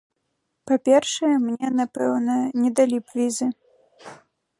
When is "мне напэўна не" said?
1.43-2.71